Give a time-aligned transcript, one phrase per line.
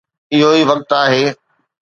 [0.33, 1.23] اهو ئي وقت آهي